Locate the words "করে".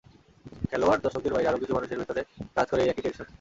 2.69-2.81